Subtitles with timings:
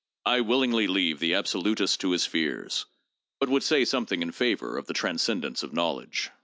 [0.25, 2.87] I willingly leave the absolutist to his fears,
[3.39, 6.31] but would say some thing in favor of the transcendence of knowledge.